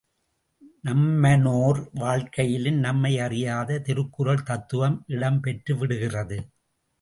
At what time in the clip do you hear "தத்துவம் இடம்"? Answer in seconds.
4.43-5.39